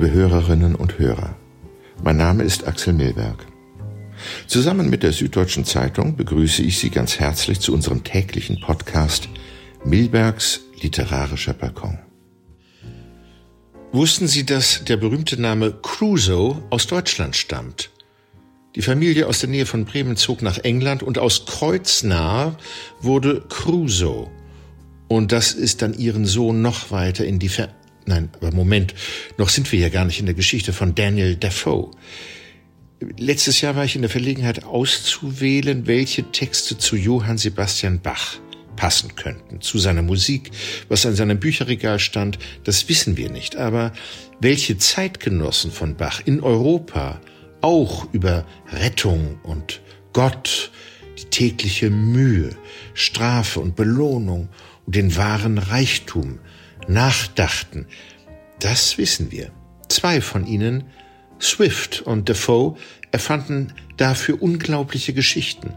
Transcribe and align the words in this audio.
liebe 0.00 0.14
Hörerinnen 0.14 0.76
und 0.76 0.98
Hörer. 0.98 1.36
Mein 2.02 2.16
Name 2.16 2.42
ist 2.42 2.66
Axel 2.66 2.94
Milberg. 2.94 3.46
Zusammen 4.46 4.88
mit 4.88 5.02
der 5.02 5.12
Süddeutschen 5.12 5.66
Zeitung 5.66 6.16
begrüße 6.16 6.62
ich 6.62 6.78
Sie 6.78 6.88
ganz 6.88 7.20
herzlich 7.20 7.60
zu 7.60 7.74
unserem 7.74 8.02
täglichen 8.02 8.62
Podcast 8.62 9.28
Milbergs 9.84 10.62
literarischer 10.80 11.52
Balkon. 11.52 11.98
Wussten 13.92 14.26
Sie, 14.26 14.46
dass 14.46 14.84
der 14.86 14.96
berühmte 14.96 15.38
Name 15.38 15.70
Crusoe 15.82 16.62
aus 16.70 16.86
Deutschland 16.86 17.36
stammt? 17.36 17.90
Die 18.76 18.82
Familie 18.82 19.26
aus 19.26 19.40
der 19.40 19.50
Nähe 19.50 19.66
von 19.66 19.84
Bremen 19.84 20.16
zog 20.16 20.40
nach 20.40 20.56
England 20.56 21.02
und 21.02 21.18
aus 21.18 21.44
Kreuznach 21.44 22.54
wurde 23.02 23.42
Crusoe. 23.50 24.30
Und 25.08 25.30
das 25.30 25.52
ist 25.52 25.82
dann 25.82 25.92
ihren 25.92 26.24
Sohn 26.24 26.62
noch 26.62 26.90
weiter 26.90 27.26
in 27.26 27.38
die 27.38 27.50
Ver 27.50 27.68
Nein, 28.10 28.28
aber 28.40 28.50
Moment, 28.50 28.92
noch 29.38 29.50
sind 29.50 29.70
wir 29.70 29.78
ja 29.78 29.88
gar 29.88 30.04
nicht 30.04 30.18
in 30.18 30.26
der 30.26 30.34
Geschichte 30.34 30.72
von 30.72 30.96
Daniel 30.96 31.36
Defoe. 31.36 31.92
Letztes 33.16 33.60
Jahr 33.60 33.76
war 33.76 33.84
ich 33.84 33.94
in 33.94 34.02
der 34.02 34.10
Verlegenheit 34.10 34.64
auszuwählen, 34.64 35.86
welche 35.86 36.24
Texte 36.32 36.76
zu 36.76 36.96
Johann 36.96 37.38
Sebastian 37.38 38.00
Bach 38.00 38.40
passen 38.74 39.14
könnten, 39.14 39.60
zu 39.60 39.78
seiner 39.78 40.02
Musik, 40.02 40.50
was 40.88 41.06
an 41.06 41.14
seinem 41.14 41.38
Bücherregal 41.38 42.00
stand, 42.00 42.40
das 42.64 42.88
wissen 42.88 43.16
wir 43.16 43.30
nicht, 43.30 43.54
aber 43.54 43.92
welche 44.40 44.76
Zeitgenossen 44.76 45.70
von 45.70 45.94
Bach 45.94 46.20
in 46.24 46.40
Europa 46.40 47.20
auch 47.60 48.12
über 48.12 48.44
Rettung 48.72 49.38
und 49.44 49.82
Gott, 50.12 50.72
die 51.16 51.26
tägliche 51.26 51.90
Mühe, 51.90 52.56
Strafe 52.92 53.60
und 53.60 53.76
Belohnung 53.76 54.48
und 54.84 54.96
den 54.96 55.14
wahren 55.14 55.58
Reichtum 55.58 56.40
nachdachten. 56.90 57.86
Das 58.58 58.98
wissen 58.98 59.30
wir. 59.30 59.50
Zwei 59.88 60.20
von 60.20 60.46
ihnen, 60.46 60.84
Swift 61.40 62.02
und 62.02 62.28
Defoe, 62.28 62.76
erfanden 63.10 63.72
dafür 63.96 64.42
unglaubliche 64.42 65.12
Geschichten. 65.12 65.74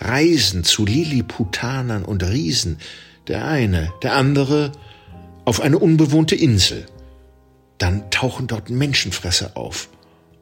Reisen 0.00 0.64
zu 0.64 0.84
Liliputanern 0.84 2.04
und 2.04 2.22
Riesen, 2.22 2.78
der 3.26 3.46
eine, 3.46 3.92
der 4.02 4.14
andere 4.14 4.72
auf 5.44 5.60
eine 5.60 5.78
unbewohnte 5.78 6.34
Insel. 6.36 6.86
Dann 7.78 8.10
tauchen 8.10 8.46
dort 8.46 8.70
Menschenfresser 8.70 9.56
auf. 9.56 9.88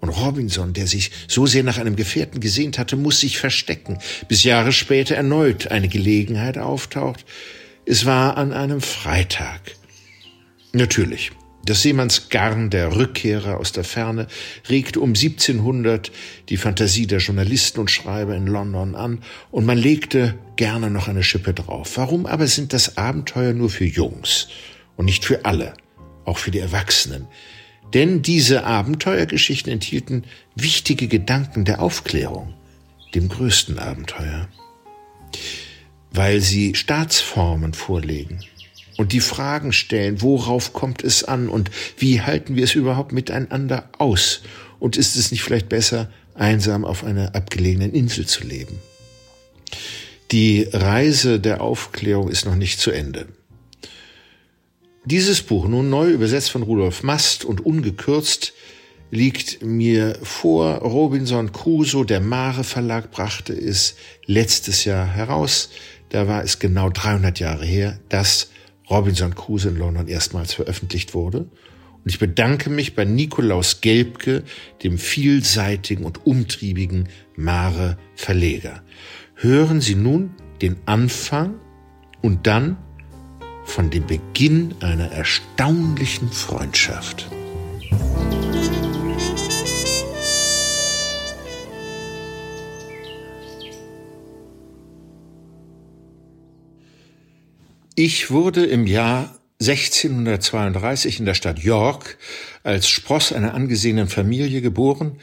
Und 0.01 0.11
Robinson, 0.11 0.73
der 0.73 0.87
sich 0.87 1.11
so 1.27 1.47
sehr 1.47 1.63
nach 1.63 1.79
einem 1.79 1.97
Gefährten 1.97 2.41
gesehnt 2.41 2.79
hatte, 2.79 2.97
muss 2.97 3.21
sich 3.21 3.39
verstecken, 3.39 3.99
bis 4.29 4.45
Jahre 4.45 4.73
später 4.73 5.17
erneut 5.17 5.69
eine 5.69 5.89
Gelegenheit 5.89 6.59
auftaucht. 6.59 7.25
Es 7.87 8.05
war 8.05 8.37
an 8.37 8.53
einem 8.53 8.81
Freitag. 8.81 9.61
Natürlich. 10.73 11.33
Das 11.67 11.83
Seemannsgarn 11.83 12.71
der 12.71 12.95
Rückkehrer 12.95 13.59
aus 13.59 13.73
der 13.73 13.83
Ferne 13.83 14.29
regt 14.69 14.97
um 14.97 15.11
1700 15.11 16.13
die 16.49 16.59
Fantasie 16.59 17.09
der 17.09 17.19
Journalisten 17.19 17.81
und 17.81 17.91
Schreiber 17.91 18.37
in 18.37 18.47
London 18.47 18.95
an 18.95 19.19
und 19.51 19.67
man 19.67 19.77
legte 19.77 20.39
gerne 20.55 20.91
noch 20.91 21.09
eine 21.09 21.25
Schippe 21.25 21.55
drauf. 21.55 21.97
Warum 21.97 22.25
aber 22.25 22.47
sind 22.47 22.73
das 22.73 22.97
Abenteuer 22.97 23.53
nur 23.53 23.69
für 23.69 23.85
Jungs 23.85 24.47
und 24.97 25.07
nicht 25.07 25.25
für 25.25 25.45
alle, 25.45 25.75
auch 26.25 26.39
für 26.39 26.53
die 26.53 26.61
Erwachsenen? 26.61 27.27
Denn 27.95 28.23
diese 28.23 28.65
Abenteuergeschichten 28.65 29.73
enthielten 29.73 30.23
wichtige 30.55 31.09
Gedanken 31.09 31.65
der 31.65 31.83
Aufklärung, 31.83 32.55
dem 33.13 33.29
größten 33.29 33.81
Abenteuer, 33.81 34.49
weil 36.13 36.41
sie 36.41 36.77
Staatsformen 36.77 37.75
vorlegen 37.75 38.39
und 38.97 39.13
die 39.13 39.21
Fragen 39.21 39.73
stellen, 39.73 40.23
worauf 40.23 40.73
kommt 40.73 41.05
es 41.05 41.25
an 41.25 41.49
und 41.49 41.71
wie 41.99 42.21
halten 42.21 42.57
wir 42.57 42.65
es 42.65 42.75
überhaupt 42.75 43.13
miteinander 43.13 43.89
aus? 43.99 44.43
Und 44.79 44.97
ist 44.97 45.17
es 45.17 45.31
nicht 45.31 45.43
vielleicht 45.43 45.69
besser, 45.69 46.11
einsam 46.35 46.85
auf 46.85 47.05
einer 47.05 47.35
abgelegenen 47.35 47.93
Insel 47.93 48.27
zu 48.27 48.45
leben? 48.45 48.79
Die 50.33 50.69
Reise 50.73 51.39
der 51.41 51.61
Aufklärung 51.61 52.29
ist 52.29 52.47
noch 52.47 52.57
nicht 52.57 52.81
zu 52.81 52.91
Ende. 52.91 53.27
Dieses 55.05 55.41
Buch, 55.43 55.69
nun 55.69 55.89
neu 55.89 56.11
übersetzt 56.11 56.51
von 56.51 56.63
Rudolf 56.63 57.05
Mast 57.05 57.45
und 57.45 57.65
ungekürzt, 57.65 58.53
liegt 59.13 59.63
mir 59.63 60.19
vor. 60.23 60.79
Robinson 60.79 61.53
Crusoe, 61.53 62.05
der 62.05 62.21
Mare 62.21 62.65
Verlag, 62.65 63.13
brachte 63.13 63.53
es 63.53 63.95
letztes 64.25 64.85
Jahr 64.85 65.07
heraus. 65.07 65.71
Da 66.09 66.27
war 66.27 66.43
es 66.43 66.59
genau 66.59 66.91
300 66.91 67.39
Jahre 67.39 67.65
her, 67.65 68.01
dass 68.09 68.49
Robinson 68.89 69.35
Crusoe 69.35 69.71
in 69.71 69.77
London 69.77 70.09
erstmals 70.09 70.53
veröffentlicht 70.55 71.15
wurde. 71.15 71.39
Und 71.39 72.13
ich 72.13 72.19
bedanke 72.19 72.71
mich 72.71 72.95
bei 72.95 73.05
Nikolaus 73.05 73.81
Gelbke, 73.81 74.45
dem 74.85 74.99
vielseitigen 74.99 76.05
und 76.05 76.27
umtriebigen 76.27 77.09
Mare 77.35 77.99
Verleger. 78.15 78.83
Hören 79.35 79.81
Sie 79.81 79.97
nun 79.97 80.31
den 80.63 80.77
Anfang 80.87 81.57
und 82.23 82.47
dann 82.47 82.77
von 83.65 83.91
dem 83.91 84.07
Beginn 84.07 84.75
einer 84.81 85.11
erstaunlichen 85.11 86.31
Freundschaft. 86.31 87.29
Ich 97.99 98.31
wurde 98.31 98.67
im 98.67 98.87
Jahr 98.87 99.39
1632 99.59 101.19
in 101.19 101.25
der 101.25 101.33
Stadt 101.33 101.61
York 101.61 102.19
als 102.63 102.91
Spross 102.91 103.33
einer 103.33 103.55
angesehenen 103.55 104.09
Familie 104.09 104.61
geboren, 104.61 105.19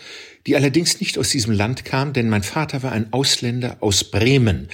die 0.47 0.55
allerdings 0.55 0.99
nicht 0.99 1.19
aus 1.19 1.29
diesem 1.29 1.53
Land 1.53 1.85
kam, 1.85 2.13
denn 2.13 2.29
mein 2.29 2.41
Vater 2.41 2.81
war 2.81 2.91
ein 2.91 3.13
Ausländer 3.13 3.77
aus 3.81 4.05
Bremen, 4.05 4.69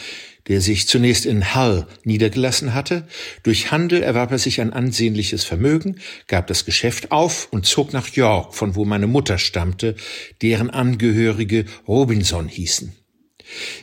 der 0.47 0.61
sich 0.61 0.87
zunächst 0.87 1.25
in 1.25 1.53
Hull 1.53 1.87
niedergelassen 2.05 2.73
hatte. 2.73 3.05
Durch 3.43 3.69
Handel 3.69 4.01
erwarb 4.01 4.31
er 4.31 4.39
sich 4.39 4.61
ein 4.61 4.71
ansehnliches 4.71 5.43
Vermögen, 5.43 5.99
gab 6.27 6.47
das 6.47 6.63
Geschäft 6.63 7.11
auf 7.11 7.49
und 7.51 7.65
zog 7.65 7.91
nach 7.91 8.07
York, 8.07 8.55
von 8.55 8.75
wo 8.75 8.85
meine 8.85 9.07
Mutter 9.07 9.37
stammte, 9.37 9.97
deren 10.41 10.69
Angehörige 10.69 11.65
Robinson 11.85 12.47
hießen. 12.47 12.93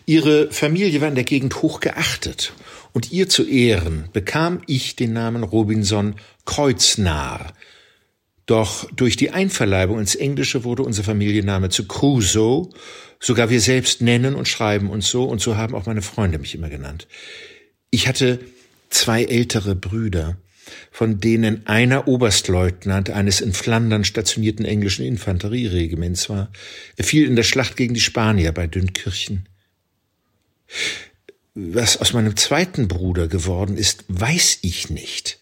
Ihre 0.06 0.50
Familie 0.53 1.03
war 1.03 1.09
in 1.09 1.16
der 1.16 1.25
Gegend 1.25 1.60
hoch 1.60 1.81
geachtet 1.81 2.54
und 2.96 3.12
ihr 3.12 3.28
zu 3.28 3.46
Ehren 3.46 4.08
bekam 4.14 4.62
ich 4.66 4.96
den 4.96 5.12
Namen 5.12 5.42
Robinson 5.42 6.14
Kreuznarr. 6.46 7.52
Doch 8.46 8.90
durch 8.90 9.18
die 9.18 9.32
Einverleibung 9.32 9.98
ins 10.00 10.14
Englische 10.14 10.64
wurde 10.64 10.82
unser 10.82 11.04
Familienname 11.04 11.68
zu 11.68 11.86
Crusoe. 11.86 12.70
Sogar 13.20 13.50
wir 13.50 13.60
selbst 13.60 14.00
nennen 14.00 14.34
und 14.34 14.48
schreiben 14.48 14.88
uns 14.88 15.10
so, 15.10 15.24
und 15.24 15.42
so 15.42 15.58
haben 15.58 15.74
auch 15.74 15.84
meine 15.84 16.00
Freunde 16.00 16.38
mich 16.38 16.54
immer 16.54 16.70
genannt. 16.70 17.06
Ich 17.90 18.08
hatte 18.08 18.40
zwei 18.88 19.24
ältere 19.24 19.74
Brüder, 19.74 20.38
von 20.90 21.20
denen 21.20 21.66
einer 21.66 22.08
Oberstleutnant 22.08 23.10
eines 23.10 23.42
in 23.42 23.52
Flandern 23.52 24.04
stationierten 24.04 24.64
englischen 24.64 25.04
Infanterieregiments 25.04 26.30
war. 26.30 26.50
Er 26.96 27.04
fiel 27.04 27.26
in 27.26 27.36
der 27.36 27.42
Schlacht 27.42 27.76
gegen 27.76 27.92
die 27.92 28.00
Spanier 28.00 28.52
bei 28.52 28.66
Dünkirchen. 28.66 29.46
Was 31.58 31.96
aus 31.96 32.12
meinem 32.12 32.36
zweiten 32.36 32.86
Bruder 32.86 33.28
geworden 33.28 33.78
ist, 33.78 34.04
weiß 34.08 34.58
ich 34.60 34.90
nicht. 34.90 35.38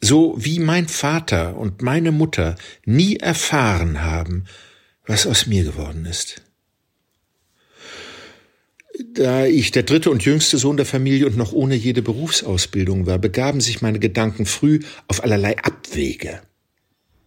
So 0.00 0.34
wie 0.38 0.58
mein 0.58 0.88
Vater 0.88 1.58
und 1.58 1.82
meine 1.82 2.12
Mutter 2.12 2.56
nie 2.86 3.16
erfahren 3.16 4.00
haben, 4.00 4.46
was 5.06 5.26
aus 5.26 5.46
mir 5.46 5.64
geworden 5.64 6.06
ist. 6.06 6.40
Da 9.12 9.44
ich 9.44 9.70
der 9.70 9.82
dritte 9.82 10.10
und 10.10 10.24
jüngste 10.24 10.56
Sohn 10.56 10.78
der 10.78 10.86
Familie 10.86 11.26
und 11.26 11.36
noch 11.36 11.52
ohne 11.52 11.74
jede 11.74 12.00
Berufsausbildung 12.00 13.04
war, 13.04 13.18
begaben 13.18 13.60
sich 13.60 13.82
meine 13.82 13.98
Gedanken 13.98 14.46
früh 14.46 14.80
auf 15.08 15.22
allerlei 15.22 15.58
Abwege. 15.58 16.40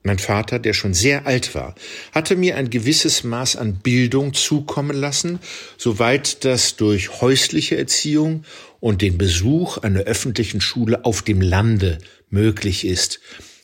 Mein 0.03 0.17
Vater, 0.17 0.57
der 0.57 0.73
schon 0.73 0.95
sehr 0.95 1.27
alt 1.27 1.53
war, 1.53 1.75
hatte 2.11 2.35
mir 2.35 2.55
ein 2.57 2.71
gewisses 2.71 3.23
Maß 3.23 3.55
an 3.55 3.75
Bildung 3.75 4.33
zukommen 4.33 4.97
lassen, 4.97 5.39
soweit 5.77 6.43
das 6.43 6.75
durch 6.75 7.21
häusliche 7.21 7.77
Erziehung 7.77 8.43
und 8.79 9.03
den 9.03 9.19
Besuch 9.19 9.77
einer 9.77 10.01
öffentlichen 10.01 10.59
Schule 10.59 11.05
auf 11.05 11.21
dem 11.21 11.39
Lande 11.39 11.99
möglich 12.29 12.85
ist. 12.85 13.19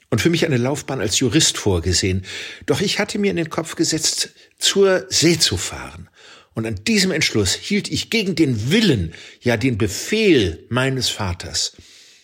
Und 0.09 0.21
für 0.21 0.29
mich 0.29 0.45
eine 0.45 0.57
Laufbahn 0.57 1.01
als 1.01 1.19
Jurist 1.19 1.57
vorgesehen. 1.57 2.23
Doch 2.65 2.81
ich 2.81 2.99
hatte 2.99 3.17
mir 3.17 3.31
in 3.31 3.37
den 3.37 3.49
Kopf 3.49 3.75
gesetzt, 3.75 4.29
zur 4.59 5.05
See 5.09 5.39
zu 5.39 5.57
fahren. 5.57 6.07
Und 6.53 6.65
an 6.65 6.75
diesem 6.87 7.11
Entschluss 7.11 7.53
hielt 7.53 7.91
ich 7.91 8.09
gegen 8.09 8.35
den 8.35 8.71
Willen, 8.71 9.13
ja 9.41 9.57
den 9.57 9.77
Befehl 9.77 10.65
meines 10.69 11.09
Vaters 11.09 11.73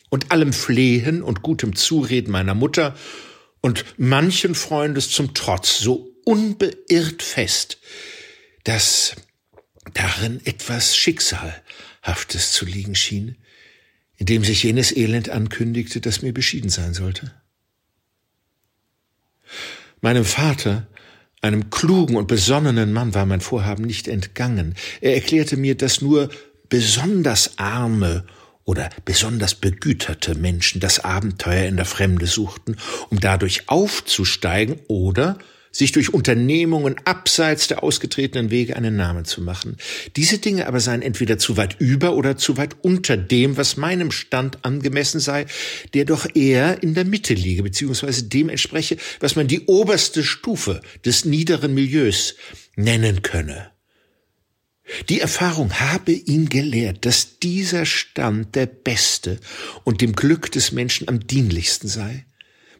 und 0.09 0.31
allem 0.31 0.53
Flehen 0.53 1.21
und 1.23 1.41
gutem 1.41 1.75
Zureden 1.75 2.31
meiner 2.31 2.53
Mutter 2.53 2.95
und 3.63 3.85
manchen 3.97 4.55
Freundes 4.55 5.09
zum 5.09 5.33
Trotz 5.33 5.79
so 5.79 6.11
unbeirrt 6.25 7.23
fest, 7.23 7.79
dass 8.65 9.15
darin 9.93 10.45
etwas 10.45 10.95
Schicksalhaftes 10.97 12.51
zu 12.51 12.65
liegen 12.65 12.93
schien, 12.93 13.37
in 14.17 14.25
dem 14.25 14.43
sich 14.43 14.63
jenes 14.63 14.95
Elend 14.95 15.29
ankündigte, 15.29 16.01
das 16.01 16.21
mir 16.21 16.33
beschieden 16.33 16.69
sein 16.69 16.93
sollte. 16.93 17.33
Meinem 20.01 20.25
Vater, 20.25 20.87
einem 21.41 21.69
klugen 21.69 22.17
und 22.17 22.27
besonnenen 22.27 22.91
Mann, 22.91 23.13
war 23.13 23.25
mein 23.25 23.41
Vorhaben 23.41 23.85
nicht 23.85 24.09
entgangen. 24.09 24.75
Er 24.99 25.15
erklärte 25.15 25.55
mir, 25.55 25.75
dass 25.75 26.01
nur 26.01 26.29
besonders 26.67 27.57
arme 27.59 28.25
oder 28.65 28.89
besonders 29.05 29.55
begüterte 29.55 30.35
Menschen 30.35 30.79
das 30.79 30.99
Abenteuer 30.99 31.67
in 31.67 31.75
der 31.75 31.85
Fremde 31.85 32.27
suchten, 32.27 32.77
um 33.09 33.19
dadurch 33.19 33.69
aufzusteigen 33.69 34.79
oder 34.87 35.37
sich 35.73 35.91
durch 35.91 36.13
Unternehmungen 36.13 36.95
abseits 37.03 37.67
der 37.67 37.83
ausgetretenen 37.83 38.51
Wege 38.51 38.75
einen 38.75 38.95
Namen 38.95 39.25
zu 39.25 39.41
machen. 39.41 39.77
Diese 40.15 40.37
Dinge 40.37 40.67
aber 40.67 40.79
seien 40.79 41.01
entweder 41.01 41.39
zu 41.39 41.57
weit 41.57 41.75
über 41.79 42.13
oder 42.13 42.37
zu 42.37 42.57
weit 42.57 42.75
unter 42.83 43.17
dem, 43.17 43.57
was 43.57 43.75
meinem 43.75 44.11
Stand 44.11 44.63
angemessen 44.63 45.19
sei, 45.19 45.47
der 45.95 46.05
doch 46.05 46.27
eher 46.35 46.83
in 46.83 46.93
der 46.93 47.05
Mitte 47.05 47.33
liege, 47.33 47.63
beziehungsweise 47.63 48.23
dem 48.23 48.49
entspreche, 48.49 48.97
was 49.19 49.35
man 49.35 49.47
die 49.47 49.65
oberste 49.65 50.23
Stufe 50.23 50.81
des 51.03 51.25
niederen 51.25 51.73
Milieus 51.73 52.35
nennen 52.75 53.23
könne. 53.23 53.72
Die 55.09 55.19
Erfahrung 55.19 55.79
habe 55.79 56.11
ihn 56.11 56.49
gelehrt, 56.49 57.05
dass 57.05 57.39
dieser 57.39 57.85
Stand 57.85 58.55
der 58.55 58.65
beste 58.65 59.39
und 59.83 60.01
dem 60.01 60.13
Glück 60.13 60.51
des 60.51 60.71
Menschen 60.71 61.07
am 61.07 61.25
dienlichsten 61.25 61.87
sei 61.87 62.25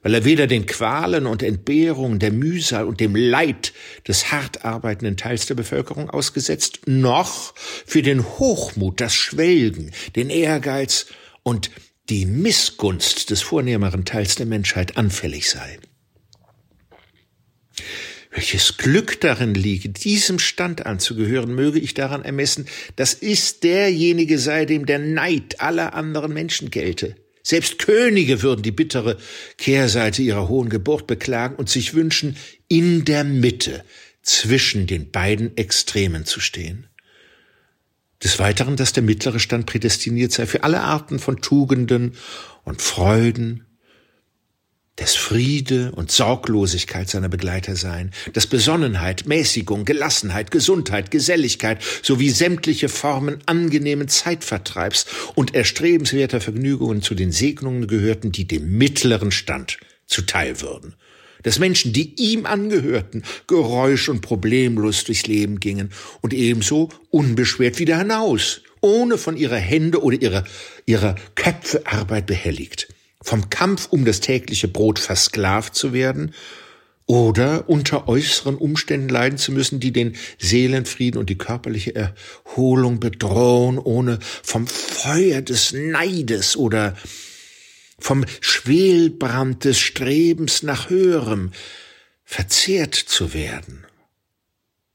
weil 0.03 0.13
er 0.13 0.25
weder 0.25 0.47
den 0.47 0.65
Qualen 0.65 1.25
und 1.25 1.41
Entbehrungen, 1.41 2.19
der 2.19 2.31
Mühsal 2.31 2.85
und 2.85 2.99
dem 2.99 3.15
Leid 3.15 3.73
des 4.07 4.31
hart 4.31 4.65
arbeitenden 4.65 5.17
Teils 5.17 5.45
der 5.47 5.55
Bevölkerung 5.55 6.09
ausgesetzt, 6.09 6.81
noch 6.85 7.55
für 7.55 8.01
den 8.01 8.23
Hochmut, 8.23 9.01
das 9.01 9.15
Schwelgen, 9.15 9.91
den 10.15 10.29
Ehrgeiz 10.29 11.07
und 11.41 11.71
die 12.09 12.25
Missgunst 12.25 13.29
des 13.29 13.41
vornehmeren 13.41 14.03
Teils 14.03 14.35
der 14.35 14.45
Menschheit 14.45 14.97
anfällig 14.97 15.49
sei. 15.49 15.79
Welches 18.33 18.77
Glück 18.77 19.21
darin 19.21 19.53
liege, 19.53 19.89
diesem 19.89 20.39
Stand 20.39 20.87
anzugehören, 20.87 21.53
möge 21.53 21.77
ich 21.77 21.93
daran 21.93 22.25
ermessen, 22.25 22.65
dass 22.95 23.13
es 23.13 23.59
derjenige 23.59 24.39
sei, 24.39 24.65
dem 24.65 24.87
der 24.87 24.97
Neid 24.97 25.61
aller 25.61 25.93
anderen 25.93 26.33
Menschen 26.33 26.71
gelte. 26.71 27.15
Selbst 27.43 27.77
Könige 27.77 28.41
würden 28.41 28.63
die 28.63 28.71
bittere 28.71 29.17
Kehrseite 29.57 30.23
ihrer 30.23 30.47
hohen 30.47 30.69
Geburt 30.69 31.05
beklagen 31.05 31.55
und 31.57 31.69
sich 31.69 31.93
wünschen, 31.93 32.37
in 32.69 33.05
der 33.05 33.23
Mitte 33.23 33.83
zwischen 34.23 34.87
den 34.87 35.11
beiden 35.11 35.55
Extremen 35.55 36.25
zu 36.25 36.39
stehen. 36.39 36.87
Des 38.23 38.39
Weiteren, 38.39 38.77
dass 38.77 38.93
der 38.93 39.03
mittlere 39.03 39.39
Stand 39.39 39.67
prädestiniert 39.67 40.31
sei 40.31 40.47
für 40.47 40.63
alle 40.63 40.81
Arten 40.81 41.19
von 41.19 41.41
Tugenden 41.41 42.15
und 42.63 42.81
Freuden, 42.81 43.65
des 44.99 45.15
Friede 45.15 45.91
und 45.91 46.11
Sorglosigkeit 46.11 47.09
seiner 47.09 47.29
Begleiter 47.29 47.75
seien, 47.75 48.11
dass 48.33 48.45
Besonnenheit, 48.45 49.25
Mäßigung, 49.25 49.85
Gelassenheit, 49.85 50.51
Gesundheit, 50.51 51.09
Geselligkeit 51.09 51.81
sowie 52.03 52.29
sämtliche 52.29 52.89
Formen 52.89 53.39
angenehmen 53.47 54.07
Zeitvertreibs 54.07 55.07
und 55.33 55.55
erstrebenswerter 55.55 56.41
Vergnügungen 56.41 57.01
zu 57.01 57.15
den 57.15 57.31
Segnungen 57.31 57.87
gehörten, 57.87 58.31
die 58.31 58.45
dem 58.45 58.77
mittleren 58.77 59.31
Stand 59.31 59.79
zuteil 60.05 60.61
würden. 60.61 60.93
Dass 61.41 61.57
Menschen, 61.57 61.91
die 61.91 62.13
ihm 62.21 62.45
angehörten, 62.45 63.23
geräusch- 63.47 64.09
und 64.09 64.21
problemlos 64.21 65.05
durchs 65.05 65.25
Leben 65.25 65.59
gingen 65.59 65.89
und 66.21 66.33
ebenso 66.33 66.89
unbeschwert 67.09 67.79
wieder 67.79 67.97
hinaus, 67.97 68.61
ohne 68.79 69.17
von 69.17 69.37
ihrer 69.37 69.57
Hände 69.57 70.03
oder 70.03 70.21
ihrer, 70.21 70.43
ihrer 70.85 71.15
Köpfe 71.33 71.81
Arbeit 71.87 72.27
behelligt 72.27 72.87
vom 73.23 73.49
Kampf 73.49 73.87
um 73.89 74.05
das 74.05 74.19
tägliche 74.19 74.67
Brot 74.67 74.99
versklavt 74.99 75.73
zu 75.73 75.93
werden 75.93 76.33
oder 77.05 77.69
unter 77.69 78.07
äußeren 78.07 78.55
Umständen 78.55 79.09
leiden 79.09 79.37
zu 79.37 79.51
müssen, 79.51 79.79
die 79.79 79.91
den 79.91 80.15
Seelenfrieden 80.39 81.19
und 81.19 81.29
die 81.29 81.37
körperliche 81.37 81.95
Erholung 81.95 82.99
bedrohen, 82.99 83.77
ohne 83.77 84.19
vom 84.21 84.67
Feuer 84.67 85.41
des 85.41 85.73
Neides 85.73 86.55
oder 86.55 86.95
vom 87.99 88.25
Schwelbrand 88.41 89.65
des 89.65 89.79
Strebens 89.79 90.63
nach 90.63 90.89
Höherem 90.89 91.51
verzehrt 92.23 92.95
zu 92.95 93.33
werden. 93.33 93.85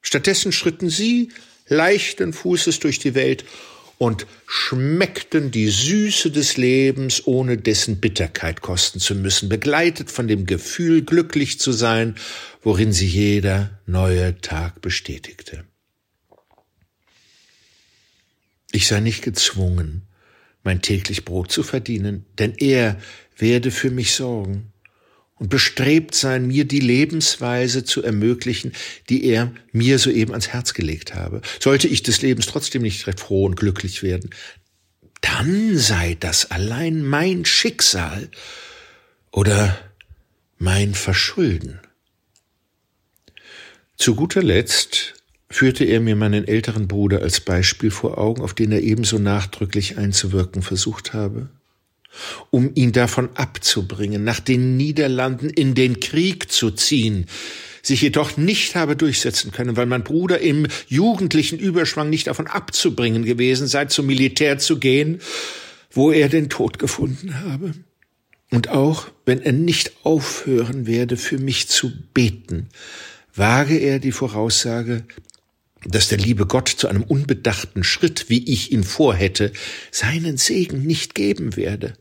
Stattdessen 0.00 0.52
schritten 0.52 0.90
sie 0.90 1.30
leichten 1.66 2.32
Fußes 2.32 2.80
durch 2.80 2.98
die 2.98 3.14
Welt 3.14 3.44
und 3.98 4.26
schmeckten 4.46 5.50
die 5.50 5.68
Süße 5.68 6.30
des 6.30 6.56
Lebens, 6.56 7.26
ohne 7.26 7.58
dessen 7.58 8.00
Bitterkeit 8.00 8.62
kosten 8.62 9.00
zu 9.00 9.16
müssen, 9.16 9.48
begleitet 9.48 10.10
von 10.10 10.28
dem 10.28 10.46
Gefühl, 10.46 11.02
glücklich 11.02 11.58
zu 11.58 11.72
sein, 11.72 12.14
worin 12.62 12.92
sie 12.92 13.08
jeder 13.08 13.78
neue 13.86 14.40
Tag 14.40 14.80
bestätigte. 14.80 15.64
Ich 18.70 18.86
sei 18.86 19.00
nicht 19.00 19.22
gezwungen, 19.22 20.02
mein 20.62 20.80
täglich 20.80 21.24
Brot 21.24 21.50
zu 21.50 21.62
verdienen, 21.62 22.24
denn 22.38 22.54
er 22.56 23.00
werde 23.36 23.70
für 23.70 23.90
mich 23.90 24.12
sorgen 24.12 24.72
und 25.38 25.48
bestrebt 25.50 26.14
sein, 26.14 26.46
mir 26.46 26.64
die 26.64 26.80
Lebensweise 26.80 27.84
zu 27.84 28.02
ermöglichen, 28.02 28.72
die 29.08 29.24
er 29.24 29.52
mir 29.72 29.98
soeben 29.98 30.32
ans 30.32 30.48
Herz 30.48 30.74
gelegt 30.74 31.14
habe. 31.14 31.42
Sollte 31.60 31.88
ich 31.88 32.02
des 32.02 32.22
Lebens 32.22 32.46
trotzdem 32.46 32.82
nicht 32.82 33.06
recht 33.06 33.20
froh 33.20 33.44
und 33.44 33.56
glücklich 33.56 34.02
werden, 34.02 34.30
dann 35.20 35.76
sei 35.76 36.16
das 36.18 36.50
allein 36.50 37.04
mein 37.04 37.44
Schicksal 37.44 38.28
oder 39.30 39.78
mein 40.58 40.94
Verschulden. 40.94 41.80
Zu 43.96 44.14
guter 44.14 44.42
Letzt 44.42 45.14
führte 45.50 45.84
er 45.84 46.00
mir 46.00 46.14
meinen 46.14 46.46
älteren 46.46 46.88
Bruder 46.88 47.22
als 47.22 47.40
Beispiel 47.40 47.90
vor 47.90 48.18
Augen, 48.18 48.42
auf 48.42 48.54
den 48.54 48.70
er 48.70 48.82
ebenso 48.82 49.18
nachdrücklich 49.18 49.98
einzuwirken 49.98 50.62
versucht 50.62 51.14
habe 51.14 51.48
um 52.50 52.70
ihn 52.74 52.92
davon 52.92 53.30
abzubringen, 53.34 54.24
nach 54.24 54.40
den 54.40 54.76
Niederlanden 54.76 55.50
in 55.50 55.74
den 55.74 56.00
Krieg 56.00 56.50
zu 56.50 56.70
ziehen, 56.70 57.26
sich 57.82 58.02
jedoch 58.02 58.36
nicht 58.36 58.74
habe 58.76 58.96
durchsetzen 58.96 59.52
können, 59.52 59.76
weil 59.76 59.86
mein 59.86 60.04
Bruder 60.04 60.40
im 60.40 60.66
jugendlichen 60.88 61.58
Überschwang 61.58 62.10
nicht 62.10 62.26
davon 62.26 62.46
abzubringen 62.46 63.24
gewesen 63.24 63.66
sei, 63.66 63.86
zum 63.86 64.06
Militär 64.06 64.58
zu 64.58 64.78
gehen, 64.78 65.20
wo 65.90 66.10
er 66.10 66.28
den 66.28 66.48
Tod 66.48 66.78
gefunden 66.78 67.40
habe. 67.40 67.72
Und 68.50 68.68
auch 68.68 69.08
wenn 69.26 69.42
er 69.42 69.52
nicht 69.52 69.92
aufhören 70.04 70.86
werde, 70.86 71.16
für 71.16 71.38
mich 71.38 71.68
zu 71.68 71.92
beten, 72.14 72.68
wage 73.34 73.76
er 73.76 73.98
die 73.98 74.12
Voraussage, 74.12 75.04
dass 75.84 76.08
der 76.08 76.18
liebe 76.18 76.46
Gott 76.46 76.68
zu 76.68 76.88
einem 76.88 77.02
unbedachten 77.02 77.84
Schritt, 77.84 78.28
wie 78.28 78.44
ich 78.52 78.72
ihn 78.72 78.84
vorhätte, 78.84 79.52
seinen 79.90 80.36
Segen 80.36 80.82
nicht 80.82 81.14
geben 81.14 81.56
werde. 81.56 81.94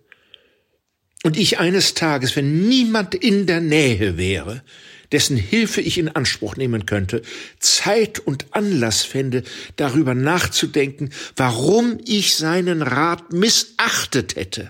Und 1.23 1.37
ich 1.37 1.59
eines 1.59 1.93
Tages, 1.93 2.35
wenn 2.35 2.67
niemand 2.67 3.15
in 3.15 3.47
der 3.47 3.61
Nähe 3.61 4.17
wäre, 4.17 4.63
dessen 5.11 5.37
Hilfe 5.37 5.81
ich 5.81 5.97
in 5.97 6.09
Anspruch 6.09 6.55
nehmen 6.57 6.85
könnte, 6.85 7.21
Zeit 7.59 8.19
und 8.19 8.47
Anlass 8.51 9.03
fände, 9.03 9.43
darüber 9.75 10.13
nachzudenken, 10.13 11.11
warum 11.35 11.99
ich 12.05 12.35
seinen 12.35 12.81
Rat 12.81 13.31
missachtet 13.31 14.35
hätte. 14.35 14.69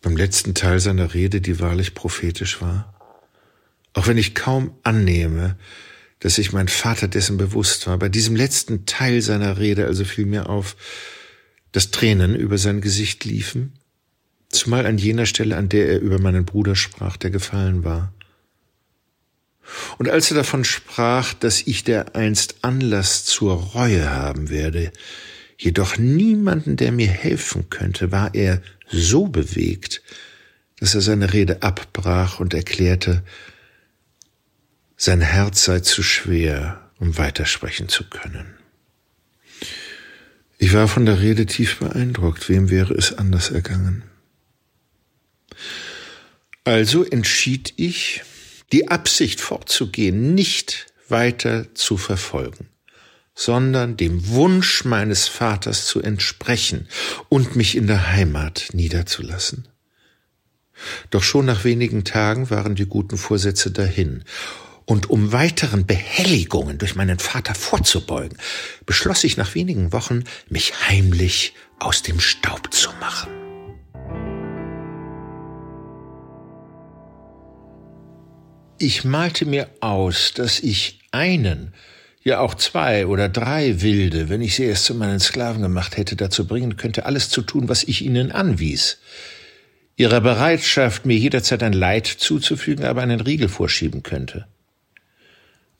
Beim 0.00 0.16
letzten 0.16 0.54
Teil 0.54 0.80
seiner 0.80 1.14
Rede, 1.14 1.40
die 1.40 1.60
wahrlich 1.60 1.94
prophetisch 1.94 2.60
war, 2.60 2.94
auch 3.92 4.06
wenn 4.06 4.18
ich 4.18 4.34
kaum 4.34 4.76
annehme, 4.82 5.56
dass 6.22 6.36
sich 6.36 6.52
mein 6.52 6.68
Vater 6.68 7.08
dessen 7.08 7.36
bewusst 7.36 7.88
war. 7.88 7.98
Bei 7.98 8.08
diesem 8.08 8.36
letzten 8.36 8.86
Teil 8.86 9.22
seiner 9.22 9.58
Rede 9.58 9.86
also 9.86 10.04
fiel 10.04 10.24
mir 10.24 10.48
auf, 10.48 10.76
dass 11.72 11.90
Tränen 11.90 12.36
über 12.36 12.58
sein 12.58 12.80
Gesicht 12.80 13.24
liefen, 13.24 13.72
zumal 14.48 14.86
an 14.86 14.98
jener 14.98 15.26
Stelle, 15.26 15.56
an 15.56 15.68
der 15.68 15.88
er 15.88 16.00
über 16.00 16.20
meinen 16.20 16.44
Bruder 16.44 16.76
sprach, 16.76 17.16
der 17.16 17.30
gefallen 17.30 17.82
war. 17.82 18.14
Und 19.98 20.08
als 20.08 20.30
er 20.30 20.36
davon 20.36 20.64
sprach, 20.64 21.34
dass 21.34 21.62
ich 21.62 21.82
dereinst 21.82 22.56
Anlass 22.62 23.24
zur 23.24 23.54
Reue 23.54 24.08
haben 24.08 24.48
werde, 24.48 24.92
jedoch 25.58 25.98
niemanden, 25.98 26.76
der 26.76 26.92
mir 26.92 27.08
helfen 27.08 27.68
könnte, 27.68 28.12
war 28.12 28.32
er 28.34 28.62
so 28.88 29.26
bewegt, 29.26 30.02
dass 30.78 30.94
er 30.94 31.00
seine 31.00 31.32
Rede 31.32 31.62
abbrach 31.64 32.38
und 32.38 32.54
erklärte, 32.54 33.24
sein 35.04 35.20
Herz 35.20 35.64
sei 35.64 35.80
zu 35.80 36.00
schwer, 36.04 36.88
um 37.00 37.18
weitersprechen 37.18 37.88
zu 37.88 38.04
können. 38.08 38.54
Ich 40.58 40.74
war 40.74 40.86
von 40.86 41.06
der 41.06 41.20
Rede 41.20 41.44
tief 41.46 41.80
beeindruckt, 41.80 42.48
wem 42.48 42.70
wäre 42.70 42.94
es 42.94 43.12
anders 43.12 43.50
ergangen. 43.50 44.04
Also 46.62 47.02
entschied 47.02 47.74
ich, 47.78 48.22
die 48.70 48.86
Absicht 48.90 49.40
fortzugehen, 49.40 50.36
nicht 50.36 50.86
weiter 51.08 51.74
zu 51.74 51.96
verfolgen, 51.96 52.68
sondern 53.34 53.96
dem 53.96 54.28
Wunsch 54.28 54.84
meines 54.84 55.26
Vaters 55.26 55.84
zu 55.84 56.00
entsprechen 56.00 56.86
und 57.28 57.56
mich 57.56 57.76
in 57.76 57.88
der 57.88 58.12
Heimat 58.12 58.68
niederzulassen. 58.72 59.66
Doch 61.10 61.24
schon 61.24 61.46
nach 61.46 61.64
wenigen 61.64 62.04
Tagen 62.04 62.50
waren 62.50 62.76
die 62.76 62.86
guten 62.86 63.18
Vorsätze 63.18 63.72
dahin. 63.72 64.22
Und 64.84 65.10
um 65.10 65.32
weiteren 65.32 65.86
Behelligungen 65.86 66.78
durch 66.78 66.96
meinen 66.96 67.18
Vater 67.18 67.54
vorzubeugen, 67.54 68.36
beschloss 68.84 69.24
ich 69.24 69.36
nach 69.36 69.54
wenigen 69.54 69.92
Wochen, 69.92 70.24
mich 70.48 70.72
heimlich 70.88 71.54
aus 71.78 72.02
dem 72.02 72.20
Staub 72.20 72.72
zu 72.72 72.90
machen. 73.00 73.30
Ich 78.78 79.04
malte 79.04 79.46
mir 79.46 79.68
aus, 79.80 80.32
dass 80.34 80.58
ich 80.58 80.98
einen, 81.12 81.72
ja 82.24 82.40
auch 82.40 82.54
zwei 82.56 83.06
oder 83.06 83.28
drei 83.28 83.80
Wilde, 83.80 84.28
wenn 84.28 84.42
ich 84.42 84.56
sie 84.56 84.64
erst 84.64 84.86
zu 84.86 84.94
meinen 84.96 85.20
Sklaven 85.20 85.62
gemacht 85.62 85.96
hätte, 85.96 86.16
dazu 86.16 86.48
bringen 86.48 86.76
könnte, 86.76 87.06
alles 87.06 87.28
zu 87.28 87.42
tun, 87.42 87.68
was 87.68 87.84
ich 87.84 88.02
ihnen 88.02 88.32
anwies. 88.32 88.98
Ihrer 89.96 90.20
Bereitschaft, 90.20 91.06
mir 91.06 91.16
jederzeit 91.16 91.62
ein 91.62 91.74
Leid 91.74 92.06
zuzufügen, 92.06 92.84
aber 92.84 93.02
einen 93.02 93.20
Riegel 93.20 93.48
vorschieben 93.48 94.02
könnte. 94.02 94.48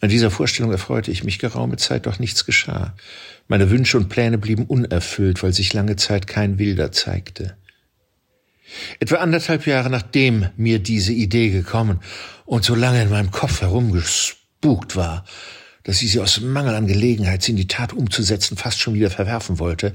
An 0.02 0.08
dieser 0.08 0.32
Vorstellung 0.32 0.72
erfreute 0.72 1.12
ich 1.12 1.22
mich 1.22 1.38
geraume 1.38 1.76
Zeit, 1.76 2.06
doch 2.06 2.18
nichts 2.18 2.44
geschah. 2.44 2.96
Meine 3.46 3.70
Wünsche 3.70 3.96
und 3.96 4.08
Pläne 4.08 4.36
blieben 4.36 4.66
unerfüllt, 4.66 5.44
weil 5.44 5.52
sich 5.52 5.72
lange 5.74 5.94
Zeit 5.94 6.26
kein 6.26 6.58
Wilder 6.58 6.90
zeigte. 6.90 7.56
Etwa 8.98 9.16
anderthalb 9.16 9.64
Jahre 9.64 9.90
nachdem 9.90 10.48
mir 10.56 10.80
diese 10.80 11.12
Idee 11.12 11.50
gekommen 11.50 12.00
und 12.46 12.64
so 12.64 12.74
lange 12.74 13.00
in 13.00 13.10
meinem 13.10 13.30
Kopf 13.30 13.60
herumgespukt 13.60 14.96
war, 14.96 15.24
dass 15.84 16.02
ich 16.02 16.10
sie 16.10 16.20
aus 16.20 16.40
Mangel 16.40 16.74
an 16.74 16.88
Gelegenheit, 16.88 17.44
sie 17.44 17.52
in 17.52 17.56
die 17.56 17.68
Tat 17.68 17.92
umzusetzen, 17.92 18.56
fast 18.56 18.80
schon 18.80 18.94
wieder 18.94 19.10
verwerfen 19.10 19.60
wollte, 19.60 19.92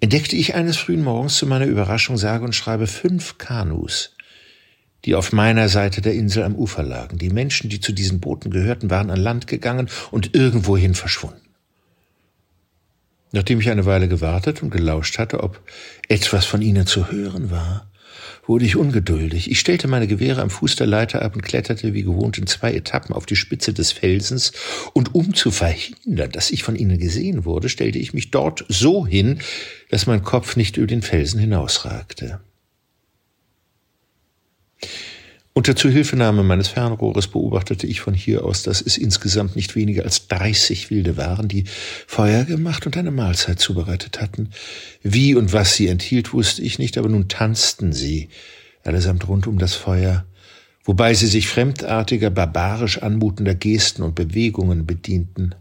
entdeckte 0.00 0.36
ich 0.36 0.54
eines 0.54 0.76
frühen 0.76 1.02
Morgens 1.02 1.36
zu 1.36 1.46
meiner 1.46 1.66
Überraschung 1.66 2.18
sage 2.18 2.44
und 2.44 2.54
schreibe 2.54 2.86
fünf 2.86 3.38
Kanus, 3.38 4.14
die 5.04 5.14
auf 5.14 5.32
meiner 5.32 5.68
Seite 5.68 6.00
der 6.00 6.14
Insel 6.14 6.42
am 6.42 6.54
Ufer 6.54 6.82
lagen. 6.82 7.18
Die 7.18 7.30
Menschen, 7.30 7.70
die 7.70 7.80
zu 7.80 7.92
diesen 7.92 8.20
Booten 8.20 8.50
gehörten, 8.50 8.90
waren 8.90 9.10
an 9.10 9.20
Land 9.20 9.46
gegangen 9.46 9.88
und 10.10 10.34
irgendwohin 10.34 10.94
verschwunden. 10.94 11.40
Nachdem 13.32 13.60
ich 13.60 13.70
eine 13.70 13.86
Weile 13.86 14.08
gewartet 14.08 14.62
und 14.62 14.70
gelauscht 14.70 15.18
hatte, 15.18 15.42
ob 15.42 15.60
etwas 16.08 16.46
von 16.46 16.62
ihnen 16.62 16.86
zu 16.86 17.10
hören 17.12 17.50
war, 17.50 17.90
wurde 18.46 18.64
ich 18.64 18.74
ungeduldig. 18.74 19.48
Ich 19.48 19.60
stellte 19.60 19.86
meine 19.86 20.08
Gewehre 20.08 20.42
am 20.42 20.50
Fuß 20.50 20.74
der 20.74 20.88
Leiter 20.88 21.22
ab 21.22 21.36
und 21.36 21.42
kletterte 21.42 21.94
wie 21.94 22.02
gewohnt 22.02 22.38
in 22.38 22.48
zwei 22.48 22.72
Etappen 22.72 23.14
auf 23.14 23.26
die 23.26 23.36
Spitze 23.36 23.72
des 23.72 23.92
Felsens, 23.92 24.52
und 24.92 25.14
um 25.14 25.34
zu 25.34 25.52
verhindern, 25.52 26.32
dass 26.32 26.50
ich 26.50 26.64
von 26.64 26.74
ihnen 26.74 26.98
gesehen 26.98 27.44
wurde, 27.44 27.68
stellte 27.68 28.00
ich 28.00 28.12
mich 28.12 28.32
dort 28.32 28.64
so 28.68 29.06
hin, 29.06 29.38
dass 29.90 30.06
mein 30.06 30.24
Kopf 30.24 30.56
nicht 30.56 30.76
über 30.76 30.88
den 30.88 31.02
Felsen 31.02 31.38
hinausragte. 31.38 32.40
Unter 35.52 35.74
Zuhilfenahme 35.74 36.44
meines 36.44 36.68
Fernrohres 36.68 37.26
beobachtete 37.26 37.86
ich 37.86 38.00
von 38.00 38.14
hier 38.14 38.44
aus, 38.44 38.62
dass 38.62 38.80
es 38.80 38.96
insgesamt 38.96 39.56
nicht 39.56 39.74
weniger 39.74 40.04
als 40.04 40.28
dreißig 40.28 40.90
Wilde 40.90 41.16
waren, 41.16 41.48
die 41.48 41.64
Feuer 42.06 42.44
gemacht 42.44 42.86
und 42.86 42.96
eine 42.96 43.10
Mahlzeit 43.10 43.58
zubereitet 43.58 44.20
hatten. 44.20 44.50
Wie 45.02 45.34
und 45.34 45.52
was 45.52 45.74
sie 45.74 45.88
enthielt, 45.88 46.32
wusste 46.32 46.62
ich 46.62 46.78
nicht, 46.78 46.96
aber 46.96 47.08
nun 47.08 47.28
tanzten 47.28 47.92
sie, 47.92 48.28
allesamt 48.84 49.26
rund 49.26 49.48
um 49.48 49.58
das 49.58 49.74
Feuer, 49.74 50.24
wobei 50.84 51.14
sie 51.14 51.26
sich 51.26 51.48
fremdartiger, 51.48 52.30
barbarisch 52.30 53.02
anmutender 53.02 53.56
Gesten 53.56 54.02
und 54.02 54.14
Bewegungen 54.14 54.86
bedienten. 54.86 55.56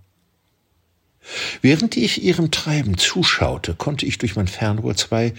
Während 1.62 1.98
ich 1.98 2.24
ihrem 2.24 2.52
Treiben 2.52 2.98
zuschaute, 2.98 3.74
konnte 3.74 4.06
ich 4.06 4.20
durch 4.20 4.36
mein 4.36 4.48
Fernrohr 4.48 4.96
zwei 4.96 5.34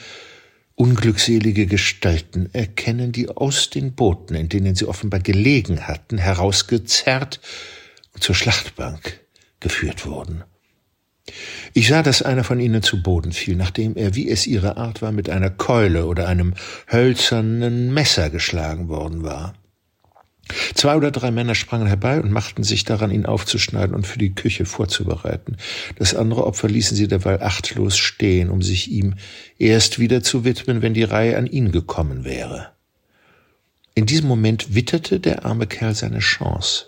unglückselige 0.81 1.67
Gestalten 1.67 2.49
erkennen, 2.55 3.13
die 3.13 3.29
aus 3.29 3.69
den 3.69 3.93
Booten, 3.93 4.35
in 4.35 4.49
denen 4.49 4.75
sie 4.75 4.87
offenbar 4.87 5.21
gelegen 5.21 5.87
hatten, 5.87 6.17
herausgezerrt 6.17 7.39
und 8.15 8.25
zur 8.25 8.35
Schlachtbank 8.35 9.21
geführt 9.61 10.07
wurden. 10.07 10.43
Ich 11.75 11.89
sah, 11.89 12.03
dass 12.03 12.23
einer 12.23 12.45
von 12.45 12.61
ihnen 12.61 12.83
zu 12.83 13.03
Boden 13.03 13.33
fiel, 13.33 13.57
nachdem 13.57 13.95
er, 13.95 14.15
wie 14.15 14.31
es 14.31 14.47
ihre 14.47 14.79
Art 14.79 15.03
war, 15.03 15.13
mit 15.13 15.29
einer 15.29 15.51
Keule 15.51 16.07
oder 16.07 16.27
einem 16.27 16.55
hölzernen 16.91 17.93
Messer 17.93 18.31
geschlagen 18.31 18.89
worden 18.89 19.23
war. 19.23 19.53
Zwei 20.75 20.97
oder 20.97 21.11
drei 21.11 21.31
Männer 21.31 21.55
sprangen 21.55 21.87
herbei 21.87 22.21
und 22.21 22.31
machten 22.31 22.63
sich 22.63 22.85
daran, 22.85 23.11
ihn 23.11 23.27
aufzuschneiden 23.27 23.95
und 23.95 24.07
für 24.07 24.19
die 24.19 24.35
Küche 24.35 24.65
vorzubereiten. 24.65 25.57
Das 25.97 26.15
andere 26.15 26.47
Opfer 26.47 26.69
ließen 26.69 26.97
sie 26.97 27.09
derweil 27.09 27.43
achtlos 27.43 27.97
stehen, 27.97 28.51
um 28.51 28.63
sich 28.63 28.91
ihm 28.91 29.15
erst 29.59 29.99
wieder 29.99 30.23
zu 30.23 30.45
widmen, 30.45 30.83
wenn 30.83 30.95
die 30.95 31.05
Reihe 31.05 31.37
an 31.37 31.47
ihn 31.47 31.73
gekommen 31.73 32.25
wäre. 32.25 32.71
In 33.95 34.07
diesem 34.07 34.29
Moment 34.29 34.75
witterte 34.75 35.21
der 35.21 35.45
arme 35.45 35.67
Kerl 35.67 35.95
seine 35.95 36.21
Chance. 36.21 36.87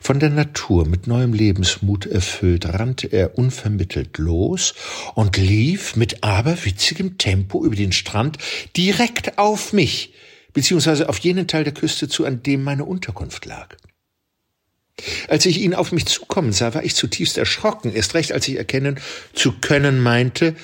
Von 0.00 0.20
der 0.20 0.30
Natur 0.30 0.86
mit 0.86 1.06
neuem 1.06 1.32
Lebensmut 1.32 2.06
erfüllt, 2.06 2.66
rannte 2.66 3.08
er 3.08 3.36
unvermittelt 3.36 4.18
los 4.18 4.74
und 5.14 5.36
lief 5.36 5.96
mit 5.96 6.22
aberwitzigem 6.22 7.18
Tempo 7.18 7.64
über 7.64 7.74
den 7.74 7.92
Strand 7.92 8.38
direkt 8.76 9.38
auf 9.38 9.72
mich, 9.72 10.12
beziehungsweise 10.56 11.10
auf 11.10 11.18
jenen 11.18 11.46
Teil 11.46 11.64
der 11.64 11.74
Küste 11.74 12.08
zu, 12.08 12.24
an 12.24 12.42
dem 12.42 12.64
meine 12.64 12.86
Unterkunft 12.86 13.44
lag. 13.44 13.76
Als 15.28 15.44
ich 15.44 15.60
ihn 15.60 15.74
auf 15.74 15.92
mich 15.92 16.06
zukommen 16.06 16.54
sah, 16.54 16.72
war 16.72 16.82
ich 16.82 16.94
zutiefst 16.94 17.36
erschrocken, 17.36 17.92
erst 17.94 18.14
recht 18.14 18.32
als 18.32 18.48
ich 18.48 18.56
erkennen 18.56 18.98
zu 19.34 19.52
können 19.52 20.02
meinte, 20.02 20.56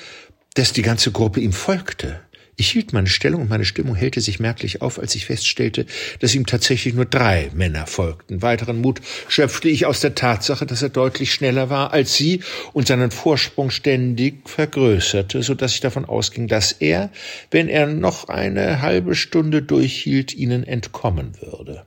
dass 0.55 0.73
die 0.73 0.81
ganze 0.81 1.11
Gruppe 1.11 1.41
ihm 1.41 1.53
folgte. 1.53 2.21
Ich 2.55 2.69
hielt 2.69 2.93
meine 2.93 3.07
Stellung 3.07 3.41
und 3.41 3.49
meine 3.49 3.65
Stimmung 3.65 3.95
hellte 3.95 4.21
sich 4.21 4.39
merklich 4.39 4.81
auf, 4.81 4.99
als 4.99 5.15
ich 5.15 5.25
feststellte, 5.25 5.87
dass 6.19 6.35
ihm 6.35 6.45
tatsächlich 6.45 6.93
nur 6.93 7.05
drei 7.05 7.49
Männer 7.55 7.87
folgten. 7.87 8.43
Weiteren 8.43 8.79
Mut 8.79 9.01
schöpfte 9.27 9.69
ich 9.69 9.87
aus 9.87 10.01
der 10.01 10.13
Tatsache, 10.13 10.65
dass 10.67 10.83
er 10.83 10.89
deutlich 10.89 11.33
schneller 11.33 11.69
war 11.69 11.93
als 11.93 12.15
sie 12.15 12.41
und 12.73 12.87
seinen 12.87 13.09
Vorsprung 13.09 13.71
ständig 13.71 14.47
vergrößerte, 14.47 15.41
so 15.41 15.55
dass 15.55 15.73
ich 15.73 15.81
davon 15.81 16.05
ausging, 16.05 16.47
dass 16.47 16.71
er, 16.71 17.09
wenn 17.49 17.69
er 17.69 17.87
noch 17.87 18.29
eine 18.29 18.81
halbe 18.81 19.15
Stunde 19.15 19.63
durchhielt, 19.63 20.33
ihnen 20.35 20.63
entkommen 20.63 21.33
würde. 21.41 21.85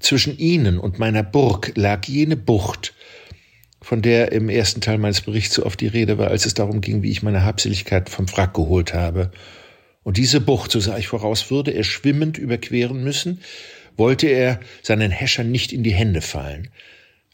Zwischen 0.00 0.38
ihnen 0.38 0.78
und 0.78 0.98
meiner 0.98 1.22
Burg 1.22 1.72
lag 1.74 2.06
jene 2.06 2.36
Bucht, 2.36 2.94
von 3.86 4.02
der 4.02 4.32
im 4.32 4.48
ersten 4.48 4.80
Teil 4.80 4.98
meines 4.98 5.20
Berichts 5.20 5.54
so 5.54 5.64
oft 5.64 5.80
die 5.80 5.86
Rede 5.86 6.18
war, 6.18 6.26
als 6.26 6.44
es 6.44 6.54
darum 6.54 6.80
ging, 6.80 7.04
wie 7.04 7.10
ich 7.12 7.22
meine 7.22 7.44
Habseligkeit 7.44 8.10
vom 8.10 8.28
Wrack 8.32 8.52
geholt 8.52 8.94
habe. 8.94 9.30
Und 10.02 10.16
diese 10.16 10.40
Bucht, 10.40 10.72
so 10.72 10.80
sah 10.80 10.98
ich 10.98 11.06
voraus, 11.06 11.52
würde 11.52 11.70
er 11.70 11.84
schwimmend 11.84 12.36
überqueren 12.36 13.04
müssen, 13.04 13.42
wollte 13.96 14.26
er 14.26 14.58
seinen 14.82 15.12
Häschern 15.12 15.52
nicht 15.52 15.72
in 15.72 15.84
die 15.84 15.94
Hände 15.94 16.20
fallen. 16.20 16.70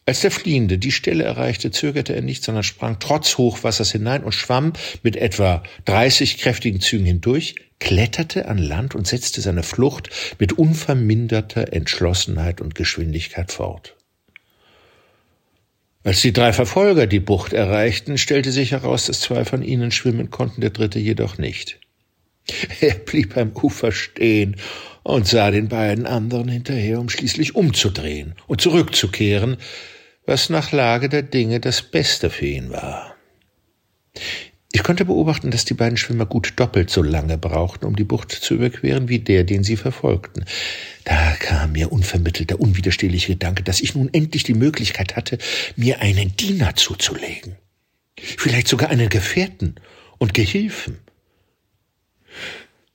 Als 0.04 0.20
der 0.20 0.30
Fliehende 0.30 0.76
die 0.76 0.92
Stelle 0.92 1.24
erreichte, 1.24 1.70
zögerte 1.70 2.14
er 2.14 2.20
nicht, 2.20 2.44
sondern 2.44 2.64
sprang 2.64 2.98
trotz 3.00 3.38
Hochwassers 3.38 3.90
hinein 3.90 4.22
und 4.22 4.34
schwamm 4.34 4.74
mit 5.02 5.16
etwa 5.16 5.62
30 5.86 6.36
kräftigen 6.36 6.82
Zügen 6.82 7.06
hindurch, 7.06 7.54
kletterte 7.80 8.46
an 8.46 8.58
Land 8.58 8.94
und 8.94 9.06
setzte 9.06 9.40
seine 9.40 9.62
Flucht 9.62 10.10
mit 10.38 10.52
unverminderter 10.52 11.72
Entschlossenheit 11.72 12.60
und 12.60 12.74
Geschwindigkeit 12.74 13.50
fort. 13.50 13.96
Als 16.04 16.20
die 16.20 16.32
drei 16.32 16.52
Verfolger 16.52 17.06
die 17.06 17.20
Bucht 17.20 17.52
erreichten, 17.52 18.18
stellte 18.18 18.50
sich 18.50 18.72
heraus, 18.72 19.06
dass 19.06 19.20
zwei 19.20 19.44
von 19.44 19.62
ihnen 19.62 19.92
schwimmen 19.92 20.30
konnten, 20.30 20.60
der 20.60 20.70
dritte 20.70 20.98
jedoch 20.98 21.38
nicht. 21.38 21.78
Er 22.80 22.94
blieb 22.94 23.36
am 23.36 23.52
Ufer 23.54 23.92
stehen 23.92 24.56
und 25.04 25.28
sah 25.28 25.50
den 25.50 25.68
beiden 25.68 26.06
anderen 26.06 26.48
hinterher, 26.48 26.98
um 26.98 27.08
schließlich 27.08 27.54
umzudrehen 27.54 28.34
und 28.46 28.60
zurückzukehren, 28.60 29.58
was 30.26 30.50
nach 30.50 30.72
Lage 30.72 31.08
der 31.08 31.22
Dinge 31.22 31.60
das 31.60 31.82
Beste 31.82 32.30
für 32.30 32.46
ihn 32.46 32.70
war. 32.70 33.14
Ich 34.74 34.82
konnte 34.82 35.04
beobachten, 35.04 35.50
dass 35.50 35.66
die 35.66 35.74
beiden 35.74 35.98
Schwimmer 35.98 36.24
gut 36.24 36.54
doppelt 36.56 36.88
so 36.88 37.02
lange 37.02 37.36
brauchten, 37.36 37.84
um 37.84 37.94
die 37.94 38.04
Bucht 38.04 38.32
zu 38.32 38.54
überqueren, 38.54 39.08
wie 39.10 39.18
der, 39.18 39.44
den 39.44 39.62
sie 39.64 39.76
verfolgten. 39.76 40.46
Da 41.04 41.32
kam 41.32 41.72
mir 41.72 41.92
unvermittelt 41.92 42.48
der 42.48 42.60
unwiderstehliche 42.60 43.32
Gedanke, 43.32 43.62
dass 43.62 43.80
ich 43.82 43.94
nun 43.94 44.08
endlich 44.12 44.44
die 44.44 44.54
Möglichkeit 44.54 45.14
hatte, 45.14 45.36
mir 45.76 46.00
einen 46.00 46.34
Diener 46.36 46.74
zuzulegen. 46.74 47.56
Vielleicht 48.18 48.66
sogar 48.66 48.88
einen 48.88 49.10
Gefährten 49.10 49.74
und 50.16 50.32
Gehilfen. 50.32 50.98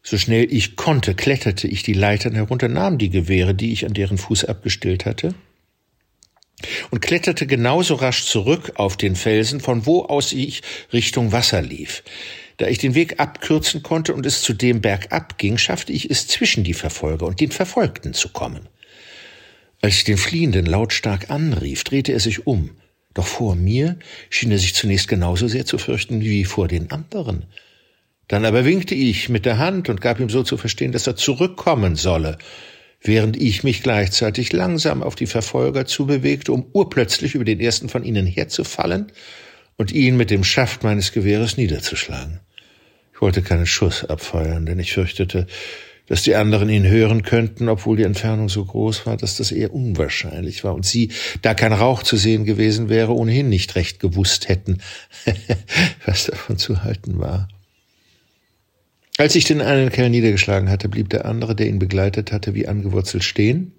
So 0.01 0.17
schnell 0.17 0.48
ich 0.51 0.77
konnte, 0.77 1.13
kletterte 1.13 1.67
ich 1.67 1.84
die 1.84 1.93
Leitern 1.93 2.34
herunter, 2.34 2.69
nahm 2.69 2.98
die 2.98 3.10
Gewehre, 3.10 3.53
die 3.53 3.72
ich 3.72 3.86
an 3.86 3.93
deren 3.93 4.17
Fuß 4.17 4.46
abgestellt 4.46 5.05
hatte, 5.05 5.36
und 6.90 7.02
kletterte 7.02 7.48
genauso 7.48 7.96
rasch 7.96 8.26
zurück 8.26 8.74
auf 8.76 8.98
den 8.98 9.16
Felsen, 9.16 9.60
von 9.60 9.86
wo 9.86 10.04
aus 10.04 10.34
ich 10.34 10.62
Richtung 10.92 11.32
Wasser 11.32 11.62
lief. 11.62 12.04
Da 12.58 12.68
ich 12.68 12.80
den 12.80 12.96
Weg 12.96 13.20
abkürzen 13.20 13.84
konnte 13.84 14.16
und 14.16 14.26
es 14.26 14.42
zu 14.42 14.54
dem 14.54 14.82
bergab 14.82 15.38
ging, 15.38 15.58
schaffte 15.58 15.94
ich 15.94 16.10
es 16.10 16.28
zwischen 16.28 16.64
die 16.64 16.74
Verfolger 16.74 17.28
und 17.28 17.40
den 17.40 17.52
Verfolgten 17.52 18.14
zu 18.14 18.30
kommen. 18.30 18.68
Als 19.82 19.98
ich 19.98 20.04
den 20.06 20.18
Fliehenden 20.18 20.66
lautstark 20.66 21.30
anrief, 21.30 21.84
drehte 21.84 22.14
er 22.14 22.20
sich 22.20 22.48
um. 22.48 22.72
Doch 23.14 23.28
vor 23.28 23.56
mir 23.56 23.98
schien 24.30 24.52
er 24.52 24.58
sich 24.58 24.74
zunächst 24.74 25.08
genauso 25.08 25.48
sehr 25.48 25.66
zu 25.66 25.78
fürchten 25.78 26.22
wie 26.22 26.46
vor 26.46 26.68
den 26.68 26.90
anderen. 26.90 27.46
Dann 28.28 28.44
aber 28.44 28.66
winkte 28.66 28.96
ich 28.96 29.30
mit 29.30 29.46
der 29.46 29.60
Hand 29.60 29.88
und 29.90 30.02
gab 30.02 30.20
ihm 30.20 30.30
so 30.30 30.44
zu 30.44 30.58
verstehen, 30.58 30.92
dass 30.92 31.08
er 31.08 31.16
zurückkommen 31.16 31.96
solle, 31.96 32.38
während 33.01 33.38
ich 33.38 33.63
mich 33.63 33.84
gleichzeitig 33.84 34.54
langsam 34.54 35.04
auf 35.04 35.16
die 35.16 35.27
Verfolger 35.27 35.86
zubewegte, 35.86 36.51
um 36.51 36.66
urplötzlich 36.74 37.36
über 37.36 37.46
den 37.46 37.60
ersten 37.60 37.89
von 37.89 38.04
ihnen 38.04 38.25
herzufallen 38.25 39.12
und 39.77 39.92
ihn 39.92 40.18
mit 40.18 40.32
dem 40.32 40.44
Schaft 40.44 40.84
meines 40.84 41.12
Gewehres 41.12 41.58
niederzuschlagen. 41.58 42.39
Ich 43.13 43.22
wollte 43.22 43.42
keinen 43.42 43.66
Schuss 43.66 44.04
abfeuern, 44.04 44.66
denn 44.66 44.80
ich 44.80 44.94
fürchtete, 44.94 45.48
dass 46.08 46.24
die 46.24 46.36
anderen 46.36 46.70
ihn 46.70 46.88
hören 46.88 47.24
könnten, 47.24 47.70
obwohl 47.70 47.98
die 47.98 48.04
Entfernung 48.04 48.50
so 48.50 48.63
groß 48.63 49.06
war, 49.06 49.18
dass 49.18 49.38
das 49.38 49.51
eher 49.51 49.74
unwahrscheinlich 49.74 50.63
war 50.63 50.74
und 50.74 50.86
sie, 50.86 51.12
da 51.42 51.54
kein 51.54 51.74
Rauch 51.74 52.04
zu 52.04 52.16
sehen 52.16 52.46
gewesen 52.46 52.89
wäre, 52.89 53.13
ohnehin 53.13 53.50
nicht 53.50 53.75
recht 53.75 54.00
gewusst 54.00 54.48
hätten, 54.48 54.80
was 56.06 56.25
davon 56.25 56.58
zu 56.58 56.84
halten 56.84 57.20
war. 57.20 57.50
Als 59.18 59.34
ich 59.34 59.46
den 59.46 59.62
einen 59.62 59.90
Kerl 59.90 60.12
niedergeschlagen 60.12 60.70
hatte, 60.70 60.90
blieb 60.90 61.10
der 61.10 61.26
andere, 61.26 61.56
der 61.56 61.68
ihn 61.68 61.80
begleitet 61.80 62.32
hatte, 62.32 62.54
wie 62.54 62.68
angewurzelt 62.68 63.24
stehen, 63.24 63.74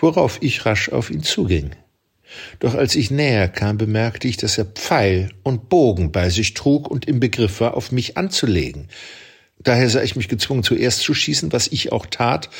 worauf 0.00 0.38
ich 0.40 0.66
rasch 0.66 0.88
auf 0.88 1.10
ihn 1.10 1.22
zuging. 1.22 1.70
Doch 2.58 2.74
als 2.74 2.96
ich 2.96 3.12
näher 3.12 3.48
kam, 3.48 3.78
bemerkte 3.78 4.26
ich, 4.26 4.36
dass 4.36 4.58
er 4.58 4.64
Pfeil 4.64 5.30
und 5.44 5.68
Bogen 5.68 6.10
bei 6.10 6.28
sich 6.28 6.54
trug 6.54 6.90
und 6.90 7.06
im 7.06 7.20
Begriff 7.20 7.60
war, 7.60 7.74
auf 7.74 7.92
mich 7.92 8.16
anzulegen. 8.16 8.88
Daher 9.60 9.88
sah 9.88 10.02
ich 10.02 10.16
mich 10.16 10.28
gezwungen, 10.28 10.64
zuerst 10.64 11.00
zu 11.00 11.14
schießen, 11.14 11.52
was 11.52 11.68
ich 11.68 11.92
auch 11.92 12.06
tat, 12.06 12.50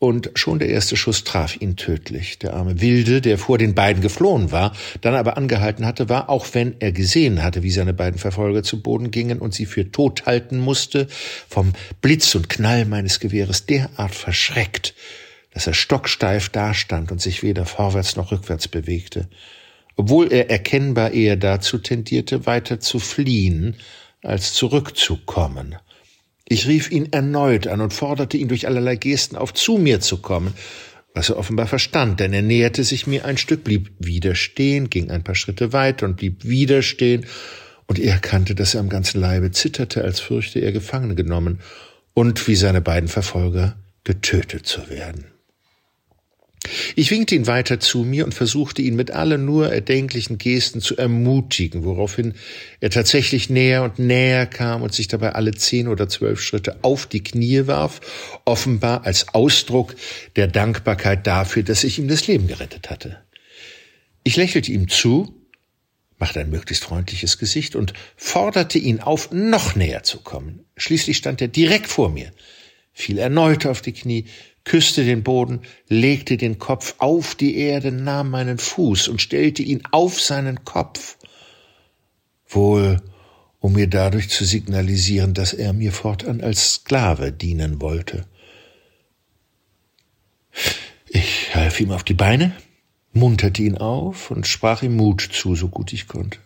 und 0.00 0.30
schon 0.34 0.58
der 0.58 0.70
erste 0.70 0.96
Schuss 0.96 1.24
traf 1.24 1.60
ihn 1.60 1.76
tödlich. 1.76 2.38
Der 2.38 2.54
arme 2.54 2.80
Wilde, 2.80 3.20
der 3.20 3.36
vor 3.36 3.58
den 3.58 3.74
beiden 3.74 4.02
geflohen 4.02 4.50
war, 4.50 4.72
dann 5.02 5.14
aber 5.14 5.36
angehalten 5.36 5.84
hatte, 5.84 6.08
war, 6.08 6.30
auch 6.30 6.46
wenn 6.54 6.74
er 6.80 6.90
gesehen 6.90 7.42
hatte, 7.42 7.62
wie 7.62 7.70
seine 7.70 7.92
beiden 7.92 8.18
Verfolger 8.18 8.62
zu 8.62 8.82
Boden 8.82 9.10
gingen 9.10 9.38
und 9.40 9.52
sie 9.52 9.66
für 9.66 9.92
tot 9.92 10.24
halten 10.24 10.58
musste, 10.58 11.06
vom 11.48 11.74
Blitz 12.00 12.34
und 12.34 12.48
Knall 12.48 12.86
meines 12.86 13.20
Gewehres 13.20 13.66
derart 13.66 14.14
verschreckt, 14.14 14.94
dass 15.52 15.66
er 15.66 15.74
stocksteif 15.74 16.48
dastand 16.48 17.12
und 17.12 17.20
sich 17.20 17.42
weder 17.42 17.66
vorwärts 17.66 18.16
noch 18.16 18.32
rückwärts 18.32 18.68
bewegte, 18.68 19.28
obwohl 19.96 20.32
er 20.32 20.48
erkennbar 20.48 21.10
eher 21.10 21.36
dazu 21.36 21.76
tendierte, 21.76 22.46
weiter 22.46 22.80
zu 22.80 23.00
fliehen, 23.00 23.76
als 24.22 24.54
zurückzukommen. 24.54 25.76
Ich 26.52 26.66
rief 26.66 26.90
ihn 26.90 27.12
erneut 27.12 27.68
an 27.68 27.80
und 27.80 27.94
forderte 27.94 28.36
ihn 28.36 28.48
durch 28.48 28.66
allerlei 28.66 28.96
Gesten 28.96 29.36
auf, 29.36 29.54
zu 29.54 29.78
mir 29.78 30.00
zu 30.00 30.16
kommen, 30.16 30.52
was 31.14 31.28
er 31.28 31.38
offenbar 31.38 31.68
verstand, 31.68 32.18
denn 32.18 32.32
er 32.32 32.42
näherte 32.42 32.82
sich 32.82 33.06
mir 33.06 33.24
ein 33.24 33.38
Stück, 33.38 33.62
blieb 33.62 33.92
wieder 34.00 34.34
stehen, 34.34 34.90
ging 34.90 35.12
ein 35.12 35.22
paar 35.22 35.36
Schritte 35.36 35.72
weiter 35.72 36.06
und 36.06 36.16
blieb 36.16 36.44
wieder 36.44 36.82
stehen, 36.82 37.24
und 37.86 38.00
er 38.00 38.14
erkannte, 38.14 38.56
dass 38.56 38.74
er 38.74 38.80
am 38.80 38.88
ganzen 38.88 39.20
Leibe 39.20 39.52
zitterte, 39.52 40.02
als 40.02 40.18
fürchte 40.18 40.58
er 40.58 40.72
gefangen 40.72 41.14
genommen 41.14 41.60
und 42.14 42.48
wie 42.48 42.56
seine 42.56 42.80
beiden 42.80 43.08
Verfolger 43.08 43.76
getötet 44.02 44.66
zu 44.66 44.88
werden. 44.90 45.26
Ich 46.96 47.10
winkte 47.10 47.34
ihn 47.34 47.46
weiter 47.46 47.80
zu 47.80 48.04
mir 48.04 48.24
und 48.24 48.34
versuchte 48.34 48.82
ihn 48.82 48.96
mit 48.96 49.10
allen 49.10 49.44
nur 49.44 49.72
erdenklichen 49.72 50.38
Gesten 50.38 50.80
zu 50.80 50.96
ermutigen, 50.96 51.84
woraufhin 51.84 52.34
er 52.80 52.90
tatsächlich 52.90 53.50
näher 53.50 53.82
und 53.82 53.98
näher 53.98 54.46
kam 54.46 54.82
und 54.82 54.94
sich 54.94 55.08
dabei 55.08 55.32
alle 55.32 55.52
zehn 55.52 55.88
oder 55.88 56.08
zwölf 56.08 56.40
Schritte 56.40 56.78
auf 56.82 57.06
die 57.06 57.22
Knie 57.22 57.66
warf, 57.66 58.00
offenbar 58.44 59.04
als 59.04 59.28
Ausdruck 59.34 59.94
der 60.36 60.46
Dankbarkeit 60.46 61.26
dafür, 61.26 61.62
dass 61.62 61.84
ich 61.84 61.98
ihm 61.98 62.08
das 62.08 62.26
Leben 62.26 62.46
gerettet 62.46 62.90
hatte. 62.90 63.18
Ich 64.22 64.36
lächelte 64.36 64.70
ihm 64.70 64.88
zu, 64.88 65.34
machte 66.18 66.40
ein 66.40 66.50
möglichst 66.50 66.84
freundliches 66.84 67.38
Gesicht 67.38 67.74
und 67.74 67.94
forderte 68.16 68.78
ihn 68.78 69.00
auf, 69.00 69.32
noch 69.32 69.74
näher 69.74 70.02
zu 70.02 70.20
kommen. 70.20 70.66
Schließlich 70.76 71.16
stand 71.16 71.40
er 71.40 71.48
direkt 71.48 71.86
vor 71.86 72.10
mir, 72.10 72.30
fiel 72.92 73.18
erneut 73.18 73.66
auf 73.66 73.80
die 73.80 73.92
Knie, 73.92 74.26
küsste 74.64 75.04
den 75.04 75.22
Boden, 75.22 75.60
legte 75.88 76.36
den 76.36 76.58
Kopf 76.58 76.94
auf 76.98 77.34
die 77.34 77.56
Erde, 77.56 77.92
nahm 77.92 78.30
meinen 78.30 78.58
Fuß 78.58 79.08
und 79.08 79.20
stellte 79.20 79.62
ihn 79.62 79.82
auf 79.90 80.20
seinen 80.20 80.64
Kopf, 80.64 81.16
wohl 82.48 83.00
um 83.58 83.74
mir 83.74 83.88
dadurch 83.88 84.30
zu 84.30 84.44
signalisieren, 84.44 85.34
dass 85.34 85.52
er 85.52 85.72
mir 85.72 85.92
fortan 85.92 86.40
als 86.40 86.74
Sklave 86.74 87.30
dienen 87.30 87.80
wollte. 87.80 88.26
Ich 91.08 91.54
half 91.54 91.80
ihm 91.80 91.90
auf 91.90 92.04
die 92.04 92.14
Beine, 92.14 92.56
munterte 93.12 93.62
ihn 93.62 93.76
auf 93.76 94.30
und 94.30 94.46
sprach 94.46 94.82
ihm 94.82 94.96
Mut 94.96 95.20
zu, 95.20 95.56
so 95.56 95.68
gut 95.68 95.92
ich 95.92 96.08
konnte. 96.08 96.38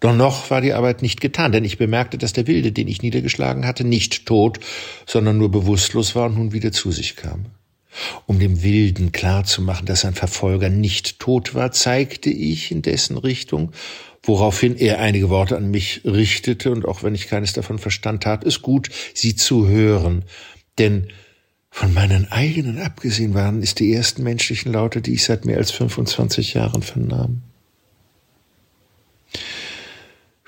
Doch 0.00 0.14
noch 0.14 0.50
war 0.50 0.60
die 0.60 0.74
Arbeit 0.74 1.02
nicht 1.02 1.20
getan, 1.20 1.52
denn 1.52 1.64
ich 1.64 1.78
bemerkte, 1.78 2.18
dass 2.18 2.32
der 2.32 2.46
Wilde, 2.46 2.72
den 2.72 2.88
ich 2.88 3.02
niedergeschlagen 3.02 3.66
hatte, 3.66 3.84
nicht 3.84 4.26
tot, 4.26 4.60
sondern 5.06 5.38
nur 5.38 5.50
bewusstlos 5.50 6.14
war 6.14 6.26
und 6.26 6.36
nun 6.36 6.52
wieder 6.52 6.72
zu 6.72 6.92
sich 6.92 7.16
kam. 7.16 7.46
Um 8.26 8.38
dem 8.38 8.62
Wilden 8.62 9.12
klarzumachen, 9.12 9.86
dass 9.86 10.02
sein 10.02 10.14
Verfolger 10.14 10.68
nicht 10.68 11.18
tot 11.18 11.54
war, 11.54 11.72
zeigte 11.72 12.28
ich 12.28 12.70
in 12.70 12.82
dessen 12.82 13.16
Richtung, 13.16 13.72
woraufhin 14.22 14.76
er 14.76 15.00
einige 15.00 15.30
Worte 15.30 15.56
an 15.56 15.70
mich 15.70 16.02
richtete, 16.04 16.70
und 16.70 16.84
auch 16.84 17.02
wenn 17.02 17.14
ich 17.14 17.28
keines 17.28 17.54
davon 17.54 17.78
verstand, 17.78 18.24
tat 18.24 18.44
es 18.44 18.60
gut, 18.60 18.90
sie 19.14 19.34
zu 19.34 19.66
hören, 19.66 20.24
denn 20.78 21.08
von 21.70 21.94
meinen 21.94 22.30
eigenen 22.30 22.78
abgesehen 22.78 23.34
waren 23.34 23.62
es 23.62 23.74
die 23.74 23.92
ersten 23.92 24.22
menschlichen 24.22 24.72
Laute, 24.72 25.00
die 25.00 25.14
ich 25.14 25.24
seit 25.24 25.44
mehr 25.44 25.58
als 25.58 25.70
25 25.70 26.54
Jahren 26.54 26.82
vernahm. 26.82 27.42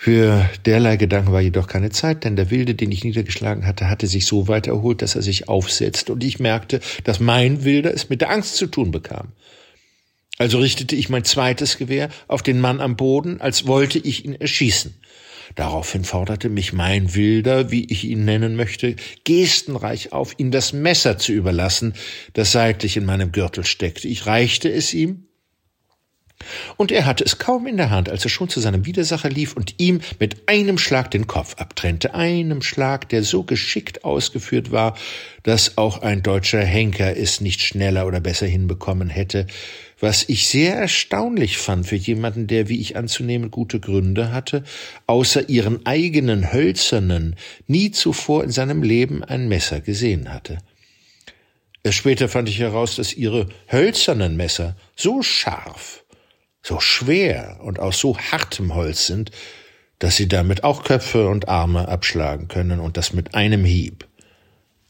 Für 0.08 0.48
derlei 0.64 0.96
Gedanken 0.96 1.32
war 1.32 1.42
jedoch 1.42 1.66
keine 1.66 1.90
Zeit, 1.90 2.24
denn 2.24 2.34
der 2.34 2.50
Wilde, 2.50 2.74
den 2.74 2.90
ich 2.90 3.04
niedergeschlagen 3.04 3.66
hatte, 3.66 3.90
hatte 3.90 4.06
sich 4.06 4.24
so 4.24 4.48
weit 4.48 4.66
erholt, 4.66 5.02
dass 5.02 5.14
er 5.14 5.20
sich 5.20 5.50
aufsetzte, 5.50 6.14
und 6.14 6.24
ich 6.24 6.40
merkte, 6.40 6.80
dass 7.04 7.20
mein 7.20 7.62
Wilder 7.62 7.92
es 7.92 8.08
mit 8.08 8.22
der 8.22 8.30
Angst 8.30 8.56
zu 8.56 8.68
tun 8.68 8.90
bekam. 8.90 9.32
Also 10.38 10.60
richtete 10.60 10.96
ich 10.96 11.10
mein 11.10 11.24
zweites 11.24 11.76
Gewehr 11.76 12.08
auf 12.26 12.42
den 12.42 12.58
Mann 12.58 12.80
am 12.80 12.96
Boden, 12.96 13.42
als 13.42 13.66
wollte 13.66 13.98
ich 13.98 14.24
ihn 14.24 14.34
erschießen. 14.34 14.94
Daraufhin 15.56 16.04
forderte 16.04 16.48
mich 16.48 16.72
mein 16.72 17.14
Wilder, 17.14 17.70
wie 17.70 17.84
ich 17.84 18.04
ihn 18.04 18.24
nennen 18.24 18.56
möchte, 18.56 18.96
gestenreich 19.24 20.14
auf, 20.14 20.34
ihm 20.38 20.50
das 20.50 20.72
Messer 20.72 21.18
zu 21.18 21.32
überlassen, 21.32 21.92
das 22.32 22.52
seitlich 22.52 22.96
in 22.96 23.04
meinem 23.04 23.30
Gürtel 23.30 23.66
steckte. 23.66 24.08
Ich 24.08 24.24
reichte 24.24 24.72
es 24.72 24.94
ihm, 24.94 25.27
und 26.76 26.92
er 26.92 27.06
hatte 27.06 27.24
es 27.24 27.38
kaum 27.38 27.66
in 27.66 27.76
der 27.76 27.90
Hand, 27.90 28.08
als 28.08 28.24
er 28.24 28.30
schon 28.30 28.48
zu 28.48 28.60
seinem 28.60 28.86
Widersacher 28.86 29.28
lief 29.28 29.54
und 29.54 29.74
ihm 29.78 30.00
mit 30.18 30.48
einem 30.48 30.78
Schlag 30.78 31.10
den 31.10 31.26
Kopf 31.26 31.56
abtrennte, 31.56 32.14
einem 32.14 32.62
Schlag, 32.62 33.08
der 33.08 33.22
so 33.22 33.42
geschickt 33.42 34.04
ausgeführt 34.04 34.70
war, 34.70 34.96
dass 35.42 35.78
auch 35.78 36.02
ein 36.02 36.22
deutscher 36.22 36.64
Henker 36.64 37.16
es 37.16 37.40
nicht 37.40 37.60
schneller 37.60 38.06
oder 38.06 38.20
besser 38.20 38.46
hinbekommen 38.46 39.08
hätte, 39.08 39.46
was 40.00 40.28
ich 40.28 40.46
sehr 40.46 40.76
erstaunlich 40.76 41.58
fand 41.58 41.86
für 41.86 41.96
jemanden, 41.96 42.46
der, 42.46 42.68
wie 42.68 42.80
ich 42.80 42.96
anzunehmen, 42.96 43.50
gute 43.50 43.80
Gründe 43.80 44.32
hatte, 44.32 44.62
außer 45.06 45.48
ihren 45.48 45.86
eigenen 45.86 46.52
hölzernen, 46.52 47.34
nie 47.66 47.90
zuvor 47.90 48.44
in 48.44 48.50
seinem 48.50 48.82
Leben 48.82 49.24
ein 49.24 49.48
Messer 49.48 49.80
gesehen 49.80 50.32
hatte. 50.32 50.58
Erst 51.82 51.98
später 51.98 52.28
fand 52.28 52.48
ich 52.48 52.58
heraus, 52.58 52.96
dass 52.96 53.14
ihre 53.14 53.48
hölzernen 53.70 54.36
Messer 54.36 54.76
so 54.94 55.22
scharf, 55.22 56.04
so 56.62 56.80
schwer 56.80 57.60
und 57.62 57.78
aus 57.78 57.98
so 57.98 58.18
hartem 58.18 58.74
Holz 58.74 59.06
sind, 59.06 59.30
dass 59.98 60.16
sie 60.16 60.28
damit 60.28 60.64
auch 60.64 60.84
Köpfe 60.84 61.28
und 61.28 61.48
Arme 61.48 61.88
abschlagen 61.88 62.48
können 62.48 62.80
und 62.80 62.96
das 62.96 63.12
mit 63.12 63.34
einem 63.34 63.64
Hieb. 63.64 64.06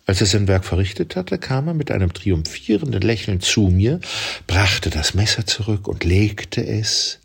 Als 0.06 0.20
er 0.20 0.26
sein 0.26 0.48
Werk 0.48 0.64
verrichtet 0.64 1.16
hatte, 1.16 1.38
kam 1.38 1.68
er 1.68 1.74
mit 1.74 1.90
einem 1.90 2.12
triumphierenden 2.12 3.02
Lächeln 3.02 3.40
zu 3.40 3.68
mir, 3.68 4.00
brachte 4.46 4.88
das 4.88 5.12
Messer 5.12 5.46
zurück 5.46 5.86
und 5.86 6.04
legte 6.04 6.66
es, 6.66 7.20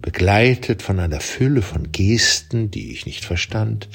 begleitet 0.00 0.82
von 0.82 1.00
einer 1.00 1.20
Fülle 1.20 1.62
von 1.62 1.90
Gesten, 1.90 2.70
die 2.70 2.92
ich 2.92 3.04
nicht 3.06 3.24
verstand, 3.24 3.88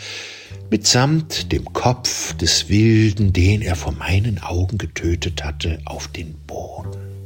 mitsamt 0.69 1.51
dem 1.51 1.71
Kopf 1.73 2.33
des 2.33 2.69
Wilden, 2.69 3.31
den 3.33 3.61
er 3.61 3.75
vor 3.75 3.93
meinen 3.93 4.43
Augen 4.43 4.77
getötet 4.77 5.43
hatte, 5.43 5.79
auf 5.85 6.09
den 6.09 6.33
Boden. 6.45 7.18